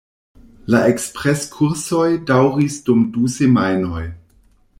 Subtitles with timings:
[0.75, 4.05] La ekspres-kursoj daŭris dum du semajnoj.